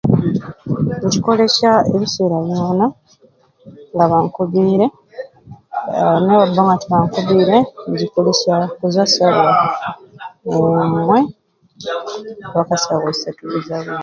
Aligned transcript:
Ngikolesya 1.05 1.71
ebiseera 1.93 2.37
byoona 2.47 2.85
nga 3.93 4.05
bankubiire 4.11 4.87
aa 6.01 6.17
nibabba 6.25 6.61
nga 6.65 6.75
tebankubiire 6.81 7.57
ngikolesya 7.91 8.55
kuzwa 8.79 9.03
ku 9.05 9.11
saawa 9.15 9.51
eemwei 10.81 11.25
mpaka 12.51 12.73
saawa 12.83 13.07
isatu 13.13 13.43
ezabwiire. 13.57 13.97